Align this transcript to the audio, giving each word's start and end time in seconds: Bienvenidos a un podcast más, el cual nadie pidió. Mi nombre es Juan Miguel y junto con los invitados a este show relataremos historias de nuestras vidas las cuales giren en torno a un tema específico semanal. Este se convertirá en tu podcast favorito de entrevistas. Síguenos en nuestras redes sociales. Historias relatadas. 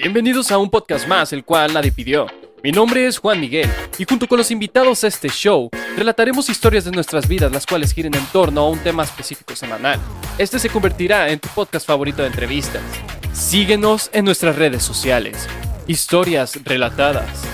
Bienvenidos 0.00 0.52
a 0.52 0.58
un 0.58 0.70
podcast 0.70 1.08
más, 1.08 1.32
el 1.32 1.44
cual 1.44 1.74
nadie 1.74 1.90
pidió. 1.90 2.28
Mi 2.62 2.70
nombre 2.70 3.08
es 3.08 3.18
Juan 3.18 3.40
Miguel 3.40 3.68
y 3.98 4.04
junto 4.04 4.28
con 4.28 4.38
los 4.38 4.52
invitados 4.52 5.02
a 5.02 5.08
este 5.08 5.28
show 5.28 5.70
relataremos 5.96 6.48
historias 6.48 6.84
de 6.84 6.92
nuestras 6.92 7.26
vidas 7.26 7.50
las 7.50 7.66
cuales 7.66 7.92
giren 7.92 8.14
en 8.14 8.24
torno 8.26 8.60
a 8.60 8.68
un 8.68 8.78
tema 8.78 9.02
específico 9.02 9.56
semanal. 9.56 9.98
Este 10.38 10.60
se 10.60 10.68
convertirá 10.68 11.28
en 11.30 11.40
tu 11.40 11.48
podcast 11.48 11.84
favorito 11.84 12.22
de 12.22 12.28
entrevistas. 12.28 12.80
Síguenos 13.32 14.08
en 14.12 14.24
nuestras 14.24 14.54
redes 14.54 14.84
sociales. 14.84 15.48
Historias 15.88 16.60
relatadas. 16.62 17.47